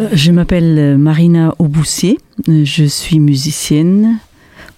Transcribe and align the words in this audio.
Euh, 0.00 0.08
je 0.12 0.32
m'appelle 0.32 0.96
Marina 0.98 1.54
Auboussier, 1.58 2.18
je 2.46 2.84
suis 2.84 3.18
musicienne, 3.18 4.18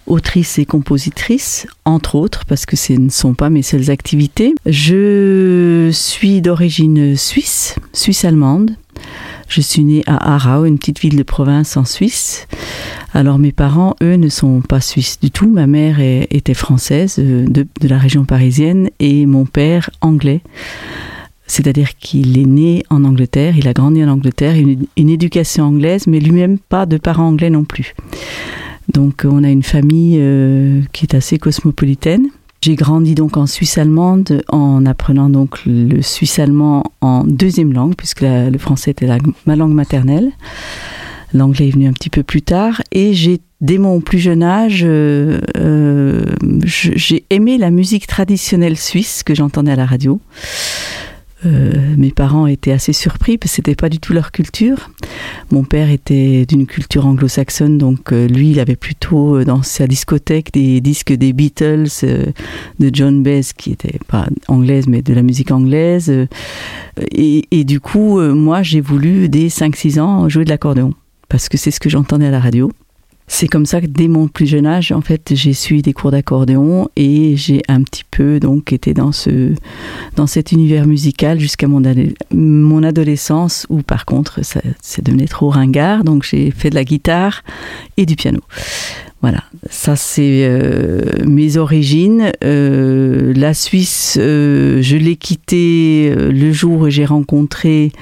autrice 0.07 0.59
et 0.59 0.65
compositrice, 0.65 1.67
entre 1.85 2.15
autres, 2.15 2.45
parce 2.47 2.67
que 2.67 2.77
ce 2.77 2.95
ne 2.95 3.11
sont 3.11 3.35
pas 3.35 3.51
mes 3.51 3.63
seules 3.63 3.91
activités. 3.91 4.55
Je 4.67 5.91
suis 5.93 6.41
d'origine 6.41 7.17
suisse, 7.17 7.77
suisse-allemande. 7.93 8.73
Je 9.49 9.61
suis 9.61 9.85
née 9.85 10.03
à 10.07 10.35
Aarau, 10.35 10.65
une 10.65 10.79
petite 10.79 11.01
ville 11.01 11.17
de 11.17 11.23
province 11.23 11.77
en 11.77 11.85
Suisse. 11.85 12.47
Alors 13.15 13.39
mes 13.39 13.53
parents, 13.53 13.97
eux, 14.03 14.15
ne 14.15 14.29
sont 14.29 14.61
pas 14.61 14.81
suisses 14.81 15.19
du 15.21 15.31
tout. 15.31 15.51
Ma 15.51 15.67
mère 15.67 15.97
était 15.99 16.55
française 16.55 17.17
euh, 17.19 17.47
de 17.49 17.89
la 17.89 17.99
région 17.99 18.25
parisienne 18.25 18.91
et 19.01 19.27
mon 19.27 19.47
père 19.47 19.91
anglais 20.01 20.43
c'est-à-dire 21.51 21.97
qu'il 21.99 22.39
est 22.39 22.47
né 22.47 22.85
en 22.91 23.05
Angleterre, 23.05 23.57
il 23.59 23.67
a 23.67 23.73
grandi 23.73 24.05
en 24.05 24.09
Angleterre, 24.09 24.55
une, 24.57 25.11
éducation 25.11 25.65
anglaise, 25.65 26.07
mais 26.07 26.21
lui-même 26.21 26.59
pas 26.59 26.87
de 26.87 26.97
parents 26.97 27.27
anglais 27.27 27.51
non 27.51 27.65
plus. 27.65 27.95
Donc 28.93 29.25
on 29.25 29.43
a 29.43 29.51
une 29.51 29.65
famille 29.65 30.19
euh, 30.21 30.81
qui 30.93 31.07
est 31.07 31.15
assez 31.17 31.39
cosmopolitaine. 31.39 32.29
J'ai 32.63 32.77
grandi 32.77 33.17
donc 33.17 33.37
en 33.37 33.47
Suisse 33.47 33.79
allemande 33.79 34.45
en 34.49 34.87
apprenant 34.87 35.29
donc 35.29 35.59
le 35.67 36.03
suisse 36.03 36.39
allemand 36.39 36.85
en 37.01 37.25
deuxième 37.25 37.73
langue 37.73 37.97
puisque 37.97 38.21
le 38.23 38.59
français 38.59 38.93
était 38.93 39.09
ma 39.45 39.57
langue 39.57 39.75
maternelle. 39.75 40.31
L'anglais 41.35 41.69
est 41.69 41.73
venu 41.73 41.89
un 41.89 41.93
petit 41.93 42.11
peu 42.11 42.23
plus 42.23 42.43
tard 42.43 42.81
et 42.93 43.13
j'ai 43.13 43.41
dès 43.61 43.79
mon 43.79 44.01
plus 44.01 44.19
jeune 44.19 44.43
âge, 44.43 44.83
euh, 44.87 45.41
euh, 45.57 46.25
j'ai 46.65 47.25
aimé 47.31 47.59
la 47.59 47.71
musique 47.71 48.07
traditionnelle 48.07 48.77
suisse 48.77 49.23
que 49.23 49.35
j'entendais 49.35 49.73
à 49.73 49.77
la 49.77 49.87
radio. 49.87 50.21
Euh, 51.47 51.95
mes 51.97 52.11
parents 52.11 52.47
étaient 52.47 52.73
assez 52.73 52.93
surpris 52.93 53.39
parce 53.39 53.53
que 53.53 53.57
c'était 53.57 53.75
pas 53.75 53.89
du 53.89 53.99
tout 53.99 54.13
leur 54.13 54.31
culture. 54.31 54.91
Mon 55.51 55.65
père 55.65 55.91
était 55.91 56.45
d'une 56.47 56.67
culture 56.67 57.07
anglo-saxonne, 57.07 57.79
donc 57.79 58.13
euh, 58.13 58.27
lui, 58.27 58.51
il 58.51 58.61
avait 58.61 58.77
plutôt 58.77 59.37
euh, 59.37 59.45
dans 59.45 59.63
sa 59.63 59.87
discothèque 59.87 60.53
des 60.53 60.81
disques 60.81 61.13
des 61.13 61.33
Beatles, 61.33 61.89
de 62.03 62.91
John 62.93 63.23
Baez, 63.23 63.53
qui 63.57 63.73
était 63.73 63.99
pas 64.07 64.27
anglaise 64.49 64.87
mais 64.87 65.03
de 65.03 65.15
la 65.15 65.23
musique 65.23 65.51
anglaise. 65.51 66.13
Et, 67.13 67.45
et, 67.51 67.65
du 67.65 67.81
coup, 67.81 68.21
moi, 68.21 68.63
j'ai 68.63 68.81
voulu 68.81 69.29
dès 69.29 69.47
5-6 69.47 70.01
ans 70.01 70.29
jouer 70.29 70.45
de 70.45 70.51
l'accordéon 70.51 70.93
parce 71.29 71.49
que 71.49 71.57
c'est 71.57 71.71
ce 71.71 71.81
que 71.81 71.89
j'entendais 71.89 72.27
à 72.27 72.31
la 72.31 72.41
radio. 72.41 72.71
C'est 73.33 73.47
comme 73.47 73.65
ça 73.65 73.81
que 73.81 73.87
dès 73.87 74.09
mon 74.09 74.27
plus 74.27 74.47
jeune 74.47 74.67
âge, 74.67 74.91
en 74.91 75.03
fait, 75.03 75.31
j'ai 75.35 75.53
suivi 75.53 75.83
des 75.83 75.93
cours 75.93 76.11
d'accordéon 76.11 76.89
et 76.97 77.37
j'ai 77.37 77.63
un 77.69 77.85
petit 77.85 78.03
peu 78.11 78.41
donc 78.41 78.73
été 78.73 78.93
dans 78.93 79.13
ce 79.13 79.55
dans 80.17 80.27
cet 80.27 80.51
univers 80.51 80.85
musical 80.85 81.39
jusqu'à 81.39 81.69
mon 81.69 81.81
mon 82.35 82.83
adolescence 82.83 83.69
où 83.71 83.83
par 83.83 84.05
contre 84.05 84.45
ça 84.45 84.61
c'est 84.83 85.05
devenu 85.05 85.27
trop 85.27 85.49
ringard, 85.49 86.03
donc 86.03 86.25
j'ai 86.25 86.51
fait 86.51 86.71
de 86.71 86.75
la 86.75 86.83
guitare 86.83 87.45
et 87.97 88.05
du 88.05 88.17
piano. 88.17 88.41
Voilà, 89.23 89.45
ça 89.71 89.95
c'est 89.95 90.45
euh, 90.45 91.25
mes 91.25 91.57
origines. 91.57 92.33
Euh, 92.43 93.33
la 93.37 93.55
Suisse, 93.55 94.19
euh, 94.21 94.83
je 94.83 94.97
l'ai 94.97 95.15
quittée 95.15 96.13
euh, 96.13 96.33
le 96.33 96.51
jour 96.53 96.81
où 96.81 96.91
j'ai 96.91 97.05
rencontré 97.05 97.93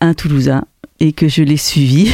un 0.00 0.14
Toulousain 0.14 0.64
et 1.02 1.12
que 1.12 1.28
je 1.28 1.42
l'ai 1.42 1.56
suivi. 1.56 2.12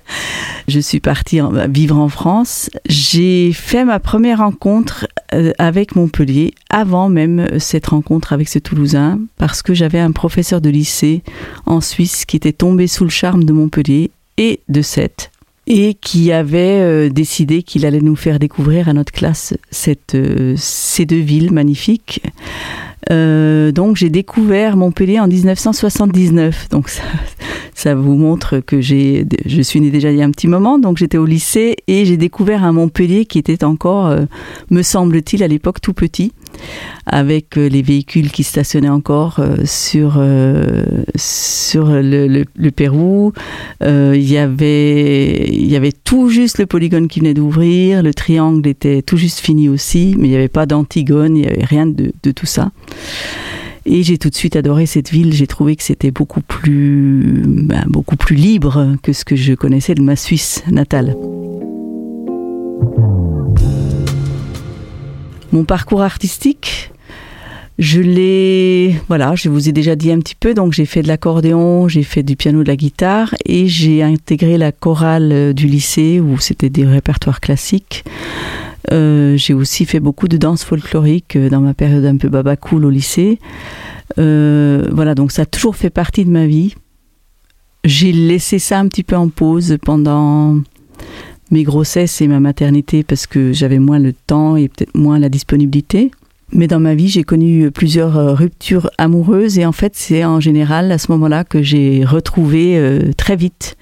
je 0.68 0.80
suis 0.80 0.98
partie 0.98 1.40
vivre 1.68 1.98
en 1.98 2.08
France. 2.08 2.70
J'ai 2.88 3.52
fait 3.52 3.84
ma 3.84 4.00
première 4.00 4.38
rencontre 4.38 5.06
euh, 5.34 5.52
avec 5.58 5.94
Montpellier 5.94 6.54
avant 6.70 7.10
même 7.10 7.60
cette 7.60 7.86
rencontre 7.86 8.32
avec 8.32 8.48
ce 8.48 8.58
Toulousain 8.58 9.20
parce 9.36 9.60
que 9.60 9.74
j'avais 9.74 10.00
un 10.00 10.10
professeur 10.10 10.62
de 10.62 10.70
lycée 10.70 11.22
en 11.66 11.82
Suisse 11.82 12.24
qui 12.24 12.36
était 12.36 12.54
tombé 12.54 12.86
sous 12.86 13.04
le 13.04 13.10
charme 13.10 13.44
de 13.44 13.52
Montpellier 13.52 14.10
et 14.38 14.60
de 14.70 14.80
Sète 14.80 15.30
et 15.66 15.94
qui 15.94 16.32
avait 16.32 16.80
euh, 16.80 17.10
décidé 17.10 17.62
qu'il 17.62 17.84
allait 17.84 18.00
nous 18.00 18.16
faire 18.16 18.38
découvrir 18.38 18.88
à 18.88 18.94
notre 18.94 19.12
classe 19.12 19.54
cette, 19.70 20.14
euh, 20.14 20.54
ces 20.56 21.04
deux 21.04 21.20
villes 21.20 21.52
magnifiques. 21.52 22.22
Euh, 23.10 23.72
donc 23.72 23.96
j'ai 23.96 24.10
découvert 24.10 24.76
Montpellier 24.76 25.20
en 25.20 25.28
1979. 25.28 26.68
Donc 26.70 26.90
ça, 27.74 27.94
vous 27.94 28.16
montre 28.16 28.60
que 28.60 28.80
j'ai, 28.80 29.26
je 29.44 29.62
suis 29.62 29.80
née 29.80 29.90
déjà 29.90 30.10
il 30.10 30.18
y 30.18 30.22
a 30.22 30.24
un 30.24 30.30
petit 30.30 30.48
moment. 30.48 30.78
Donc 30.78 30.98
j'étais 30.98 31.18
au 31.18 31.26
lycée 31.26 31.76
et 31.86 32.04
j'ai 32.04 32.16
découvert 32.16 32.64
un 32.64 32.72
Montpellier 32.72 33.26
qui 33.26 33.38
était 33.38 33.64
encore, 33.64 34.06
euh, 34.06 34.24
me 34.70 34.82
semble-t-il, 34.82 35.42
à 35.42 35.48
l'époque 35.48 35.80
tout 35.80 35.94
petit 35.94 36.32
avec 37.06 37.58
euh, 37.58 37.68
les 37.68 37.82
véhicules 37.82 38.30
qui 38.30 38.44
stationnaient 38.44 38.88
encore 38.88 39.40
sur, 39.64 40.22
sur 41.16 41.86
le, 41.88 42.70
Pérou. 42.70 43.32
il, 43.82 44.30
y 44.30 44.38
avait, 44.38 45.48
il 45.48 45.66
y 45.66 45.76
avait 45.76 45.92
tout 45.92 46.28
juste 46.28 46.58
le 46.58 46.66
polygone 46.66 47.08
qui 47.08 47.20
venait 47.20 47.34
d'ouvrir, 47.34 48.02
le 48.02 48.14
triangle 48.14 48.66
était 48.68 49.02
tout 49.02 49.16
juste 49.16 49.40
fini 49.40 49.68
aussi, 49.68 50.14
mais 50.18 50.28
il 50.28 50.30
n'y 50.30 50.36
avait 50.36 50.48
pas 50.48 50.66
d'antigone, 50.66 51.36
il 51.36 51.42
n'y 51.42 51.48
avait 51.48 51.64
rien 51.64 51.86
de, 51.86 52.12
tout 52.32 52.46
ça. 52.46 52.70
Et 53.86 54.02
j'ai 54.02 54.16
tout 54.16 54.30
de 54.30 54.34
suite 54.34 54.56
adoré 54.56 54.86
cette 54.86 55.10
ville. 55.10 55.32
J'ai 55.32 55.46
trouvé 55.46 55.76
que 55.76 55.82
c'était 55.82 56.10
beaucoup 56.10 56.40
plus, 56.40 57.42
ben, 57.46 57.84
beaucoup 57.86 58.16
plus 58.16 58.36
libre 58.36 58.96
que 59.02 59.12
ce 59.12 59.24
que 59.24 59.36
je 59.36 59.52
connaissais 59.52 59.94
de 59.94 60.02
ma 60.02 60.16
Suisse 60.16 60.62
natale. 60.70 61.16
Mon 65.52 65.64
parcours 65.64 66.02
artistique, 66.02 66.90
je 67.78 68.00
l'ai, 68.00 68.96
voilà, 69.08 69.34
je 69.34 69.48
vous 69.48 69.68
ai 69.68 69.72
déjà 69.72 69.96
dit 69.96 70.10
un 70.10 70.18
petit 70.18 70.34
peu. 70.34 70.54
Donc, 70.54 70.72
j'ai 70.72 70.86
fait 70.86 71.02
de 71.02 71.08
l'accordéon, 71.08 71.86
j'ai 71.86 72.02
fait 72.02 72.22
du 72.22 72.36
piano, 72.36 72.62
de 72.62 72.68
la 72.68 72.76
guitare, 72.76 73.34
et 73.44 73.68
j'ai 73.68 74.02
intégré 74.02 74.58
la 74.58 74.72
chorale 74.72 75.52
du 75.54 75.66
lycée 75.66 76.20
où 76.20 76.38
c'était 76.38 76.70
des 76.70 76.86
répertoires 76.86 77.40
classiques. 77.40 78.04
Euh, 78.92 79.36
j'ai 79.36 79.54
aussi 79.54 79.84
fait 79.84 80.00
beaucoup 80.00 80.28
de 80.28 80.36
danse 80.36 80.64
folklorique 80.64 81.36
euh, 81.36 81.48
dans 81.48 81.60
ma 81.60 81.74
période 81.74 82.04
un 82.04 82.16
peu 82.16 82.28
baba 82.28 82.56
cool 82.56 82.84
au 82.84 82.90
lycée. 82.90 83.38
voilà, 84.16 85.14
donc 85.14 85.32
ça 85.32 85.42
a 85.42 85.46
toujours 85.46 85.76
fait 85.76 85.90
partie 85.90 86.24
de 86.24 86.30
ma 86.30 86.46
vie. 86.46 86.74
J'ai 87.84 88.12
laissé 88.12 88.58
ça 88.58 88.78
un 88.78 88.88
petit 88.88 89.02
peu 89.02 89.16
en 89.16 89.28
pause 89.28 89.76
pendant 89.82 90.58
mes 91.50 91.62
grossesses 91.62 92.20
et 92.20 92.28
ma 92.28 92.40
maternité 92.40 93.02
parce 93.02 93.26
que 93.26 93.52
j'avais 93.52 93.78
moins 93.78 93.98
le 93.98 94.12
temps 94.12 94.56
et 94.56 94.68
peut-être 94.68 94.94
moins 94.94 95.18
la 95.18 95.28
disponibilité. 95.28 96.10
Mais 96.52 96.66
dans 96.66 96.80
ma 96.80 96.94
vie, 96.94 97.08
j'ai 97.08 97.24
connu 97.24 97.70
plusieurs 97.70 98.16
euh, 98.16 98.32
ruptures 98.34 98.90
amoureuses 98.98 99.58
et 99.58 99.66
en 99.66 99.72
fait, 99.72 99.92
c'est 99.96 100.24
en 100.24 100.40
général 100.40 100.92
à 100.92 100.98
ce 100.98 101.10
moment-là 101.12 101.44
que 101.44 101.62
j'ai 101.62 102.04
retrouvé 102.04 102.78
euh, 102.78 103.12
très 103.16 103.36
vite 103.36 103.76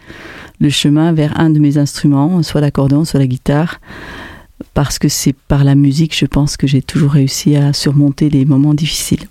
le 0.60 0.70
chemin 0.70 1.12
vers 1.12 1.38
un 1.38 1.50
de 1.50 1.58
mes 1.58 1.76
instruments, 1.76 2.42
soit 2.42 2.60
l'accordéon, 2.60 3.04
soit 3.04 3.20
la 3.20 3.26
guitare, 3.26 3.80
parce 4.74 4.98
que 4.98 5.08
c'est 5.08 5.32
par 5.32 5.64
la 5.64 5.74
musique, 5.74 6.16
je 6.16 6.26
pense, 6.26 6.56
que 6.56 6.66
j'ai 6.66 6.82
toujours 6.82 7.12
réussi 7.12 7.56
à 7.56 7.72
surmonter 7.72 8.30
les 8.30 8.44
moments 8.44 8.74
difficiles. 8.74 9.26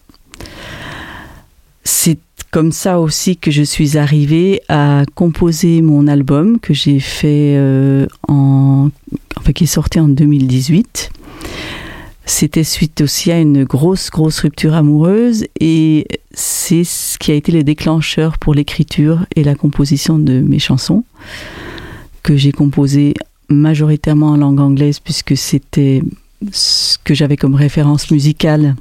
C'est 1.83 2.19
comme 2.51 2.71
ça 2.71 2.99
aussi 2.99 3.37
que 3.37 3.49
je 3.49 3.63
suis 3.63 3.97
arrivée 3.97 4.61
à 4.67 5.03
composer 5.15 5.81
mon 5.81 6.07
album 6.07 6.59
que 6.59 6.73
j'ai 6.73 6.99
fait 6.99 7.55
euh, 7.55 8.05
en, 8.27 8.89
enfin 9.37 9.53
qui 9.53 9.63
est 9.63 9.67
sorti 9.67 9.99
en 9.99 10.09
2018. 10.09 11.11
C'était 12.25 12.63
suite 12.63 13.01
aussi 13.01 13.31
à 13.31 13.39
une 13.39 13.63
grosse 13.63 14.09
grosse 14.09 14.39
rupture 14.39 14.73
amoureuse 14.73 15.45
et 15.59 16.07
c'est 16.33 16.83
ce 16.83 17.17
qui 17.17 17.31
a 17.31 17.35
été 17.35 17.51
le 17.51 17.63
déclencheur 17.63 18.37
pour 18.37 18.53
l'écriture 18.53 19.25
et 19.35 19.43
la 19.43 19.55
composition 19.55 20.19
de 20.19 20.39
mes 20.39 20.59
chansons 20.59 21.03
que 22.21 22.37
j'ai 22.37 22.51
composées 22.51 23.13
majoritairement 23.51 24.29
en 24.29 24.37
langue 24.37 24.59
anglaise 24.59 24.99
puisque 24.99 25.37
c'était 25.37 26.01
ce 26.51 26.97
que 27.03 27.13
j'avais 27.13 27.37
comme 27.37 27.55
référence 27.55 28.11
musicale 28.11 28.75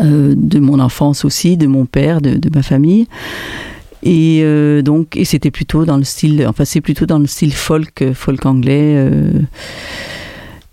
euh, 0.00 0.34
de 0.36 0.58
mon 0.58 0.80
enfance 0.80 1.24
aussi, 1.24 1.56
de 1.56 1.66
mon 1.66 1.86
père, 1.86 2.20
de, 2.20 2.38
ma 2.54 2.62
famille. 2.62 3.06
Et 4.02 4.40
euh, 4.42 4.82
donc, 4.82 5.16
et 5.16 5.24
c'était 5.24 5.50
plutôt 5.50 5.84
dans 5.84 5.96
le 5.96 6.04
style, 6.04 6.44
enfin 6.46 6.64
c'est 6.64 6.80
plutôt 6.80 7.06
dans 7.06 7.18
le 7.18 7.26
style 7.26 7.52
folk, 7.52 8.04
folk 8.14 8.46
anglais. 8.46 8.94
Euh. 8.96 9.30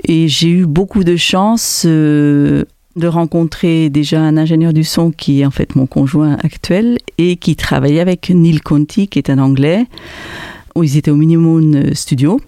et 0.03 0.27
j'ai 0.27 0.49
eu 0.49 0.65
beaucoup 0.65 1.03
de 1.03 1.15
chance 1.15 1.85
de 1.85 2.65
rencontrer 3.03 3.89
déjà 3.89 4.21
un 4.21 4.37
ingénieur 4.37 4.73
du 4.73 4.83
son 4.83 5.11
qui 5.11 5.41
est 5.41 5.45
en 5.45 5.51
fait 5.51 5.75
mon 5.75 5.85
conjoint 5.85 6.37
actuel 6.43 6.97
et 7.17 7.35
qui 7.35 7.55
travaillait 7.55 7.99
avec 7.99 8.29
Neil 8.29 8.59
Conti, 8.59 9.07
qui 9.07 9.19
est 9.19 9.29
un 9.29 9.39
anglais. 9.39 9.85
où 10.75 10.83
ils 10.83 10.97
étaient 10.97 11.11
au 11.11 11.15
Minimum 11.15 11.93
Studio. 11.93 12.39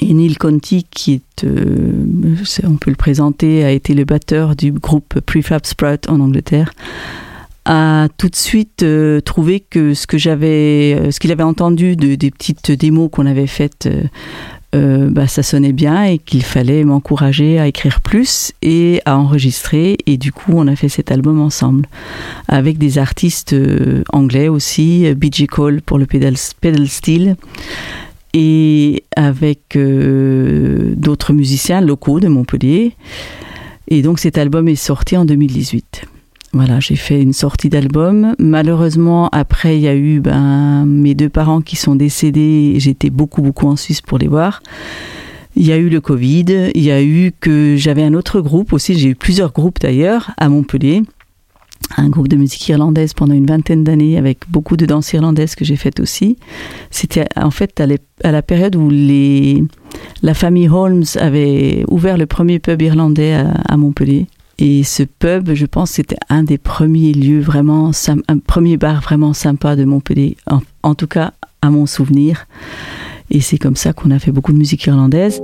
Et 0.00 0.14
Neil 0.14 0.36
Conti, 0.36 0.86
qui 0.90 1.14
est, 1.14 1.44
euh, 1.44 2.04
on 2.64 2.76
peut 2.76 2.90
le 2.90 2.96
présenter, 2.96 3.64
a 3.64 3.70
été 3.70 3.94
le 3.94 4.04
batteur 4.04 4.54
du 4.54 4.72
groupe 4.72 5.20
Prefab 5.20 5.64
Sprout 5.64 6.08
en 6.08 6.20
Angleterre, 6.20 6.72
a 7.64 8.08
tout 8.16 8.28
de 8.28 8.36
suite 8.36 8.82
euh, 8.82 9.20
trouvé 9.20 9.60
que 9.60 9.94
ce 9.94 10.06
que 10.06 10.16
j'avais, 10.16 10.96
euh, 10.98 11.10
ce 11.10 11.18
qu'il 11.18 11.32
avait 11.32 11.42
entendu 11.42 11.96
de, 11.96 12.14
des 12.14 12.30
petites 12.30 12.70
démos 12.70 13.10
qu'on 13.10 13.26
avait 13.26 13.46
faites, 13.46 13.88
bah, 14.72 15.26
ça 15.26 15.42
sonnait 15.42 15.72
bien 15.72 16.04
et 16.04 16.18
qu'il 16.18 16.44
fallait 16.44 16.84
m'encourager 16.84 17.58
à 17.58 17.66
écrire 17.66 18.00
plus 18.00 18.52
et 18.62 19.00
à 19.06 19.16
enregistrer. 19.16 19.96
Et 20.06 20.18
du 20.18 20.30
coup, 20.30 20.52
on 20.54 20.68
a 20.68 20.76
fait 20.76 20.90
cet 20.90 21.10
album 21.10 21.40
ensemble 21.40 21.86
avec 22.46 22.78
des 22.78 22.98
artistes 22.98 23.56
anglais 24.12 24.48
aussi, 24.48 25.12
B.J. 25.14 25.46
Cole 25.46 25.80
pour 25.80 25.98
le 25.98 26.06
pedal, 26.06 26.34
pedal 26.60 26.86
steel 26.86 27.36
et 28.34 29.04
avec 29.16 29.76
euh, 29.76 30.94
d'autres 30.96 31.32
musiciens 31.32 31.80
locaux 31.80 32.20
de 32.20 32.28
Montpellier. 32.28 32.94
Et 33.88 34.02
donc 34.02 34.18
cet 34.18 34.38
album 34.38 34.68
est 34.68 34.76
sorti 34.76 35.16
en 35.16 35.24
2018. 35.24 36.04
Voilà, 36.52 36.80
j'ai 36.80 36.96
fait 36.96 37.20
une 37.20 37.34
sortie 37.34 37.68
d'album. 37.68 38.34
Malheureusement, 38.38 39.28
après, 39.28 39.76
il 39.76 39.82
y 39.82 39.88
a 39.88 39.94
eu 39.94 40.20
ben, 40.20 40.86
mes 40.86 41.14
deux 41.14 41.28
parents 41.28 41.60
qui 41.60 41.76
sont 41.76 41.94
décédés. 41.94 42.74
J'étais 42.78 43.10
beaucoup, 43.10 43.42
beaucoup 43.42 43.66
en 43.66 43.76
Suisse 43.76 44.00
pour 44.00 44.18
les 44.18 44.28
voir. 44.28 44.62
Il 45.56 45.66
y 45.66 45.72
a 45.72 45.76
eu 45.76 45.90
le 45.90 46.00
Covid. 46.00 46.70
Il 46.74 46.82
y 46.82 46.90
a 46.90 47.02
eu 47.02 47.32
que 47.38 47.76
j'avais 47.76 48.02
un 48.02 48.14
autre 48.14 48.40
groupe 48.40 48.72
aussi. 48.72 48.98
J'ai 48.98 49.10
eu 49.10 49.14
plusieurs 49.14 49.52
groupes 49.52 49.78
d'ailleurs 49.80 50.30
à 50.38 50.48
Montpellier 50.48 51.02
un 51.96 52.08
groupe 52.08 52.28
de 52.28 52.36
musique 52.36 52.68
irlandaise 52.68 53.14
pendant 53.14 53.34
une 53.34 53.46
vingtaine 53.46 53.84
d'années 53.84 54.18
avec 54.18 54.40
beaucoup 54.48 54.76
de 54.76 54.86
danses 54.86 55.12
irlandaises 55.12 55.54
que 55.54 55.64
j'ai 55.64 55.76
faites 55.76 56.00
aussi. 56.00 56.36
C'était 56.90 57.26
en 57.36 57.50
fait 57.50 57.80
à 57.80 58.32
la 58.32 58.42
période 58.42 58.76
où 58.76 58.90
les, 58.90 59.64
la 60.22 60.34
famille 60.34 60.68
Holmes 60.68 61.04
avait 61.16 61.84
ouvert 61.88 62.18
le 62.18 62.26
premier 62.26 62.58
pub 62.58 62.82
irlandais 62.82 63.34
à, 63.34 63.76
Montpellier. 63.76 64.26
Et 64.58 64.82
ce 64.82 65.04
pub, 65.04 65.54
je 65.54 65.66
pense, 65.66 65.92
c'était 65.92 66.16
un 66.28 66.42
des 66.42 66.58
premiers 66.58 67.12
lieux 67.12 67.40
vraiment, 67.40 67.92
un 68.28 68.38
premier 68.38 68.76
bar 68.76 69.00
vraiment 69.00 69.32
sympa 69.32 69.76
de 69.76 69.84
Montpellier, 69.84 70.36
en 70.82 70.94
tout 70.94 71.06
cas 71.06 71.32
à 71.62 71.70
mon 71.70 71.86
souvenir. 71.86 72.46
Et 73.30 73.40
c'est 73.40 73.58
comme 73.58 73.76
ça 73.76 73.92
qu'on 73.92 74.10
a 74.10 74.18
fait 74.18 74.32
beaucoup 74.32 74.52
de 74.52 74.58
musique 74.58 74.84
irlandaise. 74.86 75.40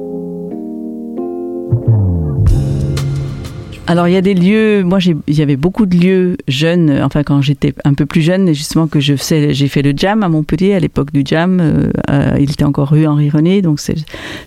Alors 3.87 4.09
il 4.09 4.15
y 4.15 4.17
a 4.17 4.23
des 4.23 4.33
lieux, 4.33 4.83
moi 4.83 4.99
il 5.03 5.35
y 5.35 5.43
avait 5.43 5.57
beaucoup 5.57 5.85
de 5.85 5.95
lieux 5.95 6.37
jeunes, 6.49 7.03
enfin 7.03 7.23
quand 7.23 7.43
j'étais 7.43 7.75
un 7.85 7.93
peu 7.93 8.07
plus 8.07 8.23
jeune, 8.23 8.55
justement 8.55 8.87
que 8.87 8.99
je 8.99 9.15
faisais, 9.15 9.53
j'ai 9.53 9.69
fait 9.69 9.83
le 9.83 9.93
jam 9.95 10.23
à 10.23 10.31
Montpellier 10.31 10.73
à 10.73 10.81
l'époque 10.81 11.13
du 11.13 11.23
jam, 11.23 11.61
euh, 11.61 11.91
euh, 12.11 12.35
il 12.41 12.51
était 12.51 12.65
encore 12.65 12.89
rue 12.89 13.07
Henri 13.07 13.29
René, 13.29 13.61
donc 13.61 13.81
c'est 13.81 13.97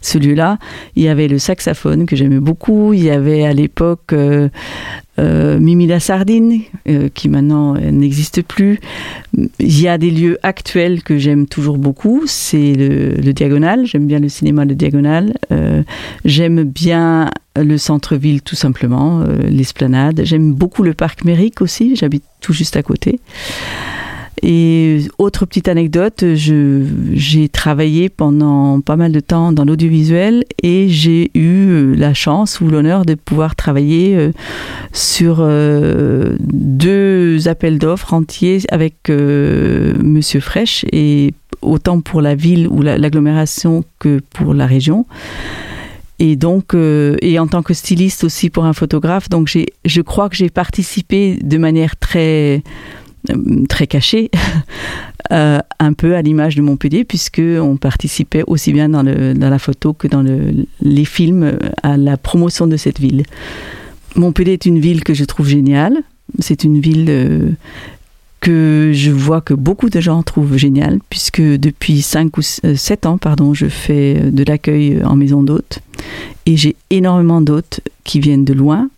ce 0.01 0.18
lieu-là. 0.18 0.57
Il 0.95 1.04
y 1.04 1.07
avait 1.07 1.28
le 1.28 1.38
saxophone 1.38 2.07
que 2.07 2.16
j'aimais 2.16 2.39
beaucoup, 2.39 2.94
il 2.94 3.04
y 3.04 3.12
avait 3.12 3.45
à 3.45 3.54
l'époque 3.54 4.12
euh, 4.12 4.50
euh, 5.19 5.59
Mimi 5.59 5.87
la 5.87 5.99
Sardine, 5.99 6.61
euh, 6.87 7.09
qui 7.13 7.29
maintenant 7.29 7.75
euh, 7.75 7.91
n'existe 7.91 8.41
plus. 8.41 8.79
Il 9.59 9.81
y 9.81 9.87
a 9.87 9.97
des 9.97 10.11
lieux 10.11 10.37
actuels 10.43 11.03
que 11.03 11.17
j'aime 11.17 11.47
toujours 11.47 11.77
beaucoup, 11.77 12.23
c'est 12.27 12.73
le, 12.75 13.33
Diagonal, 13.33 13.85
j'aime 13.85 14.07
bien 14.07 14.19
le 14.19 14.29
cinéma 14.29 14.65
de 14.65 14.73
Diagonal, 14.73 15.33
j'aime 16.25 16.63
bien 16.63 17.29
le 17.55 17.77
centre-ville 17.77 18.41
tout 18.41 18.55
simplement, 18.55 19.23
l'esplanade, 19.47 20.21
j'aime 20.23 20.53
beaucoup 20.53 20.81
le 20.81 20.93
parc 20.93 21.23
Mérique 21.23 21.61
aussi, 21.61 21.95
j'habite 21.95 22.23
tout 22.41 22.53
juste 22.53 22.77
à 22.77 22.83
côté. 22.83 23.19
Et 24.44 25.00
autre 25.18 25.45
petite 25.48 25.68
anecdote, 25.68 26.24
j'ai 26.36 27.50
travaillé 27.50 28.07
pendant 28.07 28.81
pas 28.81 28.95
mal 28.95 29.12
de 29.12 29.19
temps 29.19 29.51
dans 29.51 29.66
l'audiovisuel 29.66 30.44
et 30.62 30.89
j'ai 30.89 31.31
eu 31.34 31.69
euh, 31.69 31.95
la 31.95 32.13
chance 32.13 32.62
ou 32.62 32.68
l'honneur 32.68 33.04
de 33.04 33.16
pouvoir 33.16 33.56
travailler 33.56 34.16
euh, 34.16 34.31
sur 34.94 35.38
euh, 35.39 36.36
deux 36.39 37.48
appels 37.48 37.80
d'offres 37.80 38.13
entiers 38.13 38.62
avec 38.69 39.10
Monsieur 39.10 40.39
Fresh 40.39 40.86
et 40.92 41.34
autant 41.62 42.01
pour 42.01 42.22
la 42.22 42.36
ville 42.36 42.68
ou 42.68 42.84
l'agglomération 42.84 43.84
que 43.98 44.22
pour 44.34 44.54
la 44.54 44.68
région. 44.68 45.06
Et 46.19 46.36
donc, 46.36 46.75
et 46.75 47.39
en 47.39 47.48
tant 47.48 47.62
que 47.62 47.74
styliste 47.74 48.24
aussi 48.24 48.50
pour 48.50 48.66
un 48.66 48.74
photographe, 48.74 49.30
donc 49.30 49.56
je 49.86 50.01
crois 50.01 50.30
que 50.30 50.36
j'ai 50.36 50.50
participé 50.50 51.38
de 51.42 51.57
manière 51.57 51.95
très 51.95 52.63
très 53.68 53.88
caché, 53.88 54.31
euh, 55.31 55.59
un 55.79 55.94
peu 55.94 56.15
à 56.15 56.21
l'image 56.21 56.56
de 56.56 56.62
Montpellier, 56.62 57.03
puisque 57.03 57.41
on 57.41 57.77
participait 57.77 58.44
aussi 58.47 58.74
bien 58.74 58.89
dans, 58.89 59.03
la 59.03 59.59
photo 59.59 59.94
que 59.94 60.07
dans 60.07 60.21
le, 60.21 60.65
les 60.81 61.06
films 61.06 61.44
euh, 61.44 61.57
à 61.83 61.97
la 61.97 62.18
promotion 62.18 62.68
de 62.68 62.77
cette 62.77 63.00
ville. 63.00 63.24
Montpellier 64.15 64.53
est 64.53 64.65
une 64.65 64.79
ville 64.79 65.03
que 65.03 65.13
je 65.13 65.25
trouve 65.25 65.47
géniale. 65.47 65.97
C'est 66.39 66.63
une 66.63 66.79
ville 66.79 67.56
que 68.41 68.91
je 68.94 69.12
vois 69.12 69.41
que 69.41 69.53
beaucoup 69.53 69.89
de 69.89 70.00
gens 70.00 70.24
trouvent 70.24 70.57
géniale, 70.57 71.00
puisque 71.09 71.41
depuis 71.41 72.01
5 72.01 72.38
ou 72.38 72.41
7 72.41 73.06
ans, 73.06 73.18
pardon, 73.18 73.53
je 73.53 73.68
fais 73.68 74.15
de 74.15 74.44
l'accueil 74.44 75.01
en 75.03 75.15
maison 75.15 75.44
d'hôtes. 75.44 75.79
Et 76.45 76.57
j'ai 76.57 76.75
énormément 76.89 77.41
d'hôtes 77.41 77.81
qui 78.03 78.19
viennent 78.19 78.45
de 78.45 78.53
loin, 78.53 78.89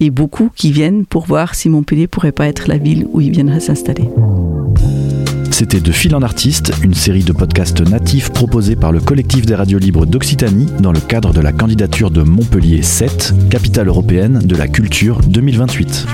et 0.00 0.10
beaucoup 0.10 0.50
qui 0.54 0.72
viennent 0.72 1.06
pour 1.06 1.26
voir 1.26 1.54
si 1.54 1.68
Montpellier 1.68 2.06
pourrait 2.06 2.32
pas 2.32 2.46
être 2.46 2.68
la 2.68 2.78
ville 2.78 3.06
où 3.12 3.20
ils 3.20 3.30
viendraient 3.30 3.60
s'installer. 3.60 4.08
C'était 5.50 5.80
De 5.80 5.90
Fil 5.90 6.14
en 6.14 6.20
Artiste, 6.20 6.72
une 6.82 6.92
série 6.92 7.24
de 7.24 7.32
podcasts 7.32 7.80
natifs 7.80 8.30
proposés 8.30 8.76
par 8.76 8.92
le 8.92 9.00
collectif 9.00 9.46
des 9.46 9.54
radios 9.54 9.78
libres 9.78 10.04
d'Occitanie 10.04 10.68
dans 10.80 10.92
le 10.92 11.00
cadre 11.00 11.32
de 11.32 11.40
la 11.40 11.52
candidature 11.52 12.10
de 12.10 12.22
Montpellier 12.22 12.82
7, 12.82 13.32
capitale 13.48 13.88
européenne 13.88 14.40
de 14.44 14.54
la 14.54 14.68
culture 14.68 15.20
2028. 15.26 16.06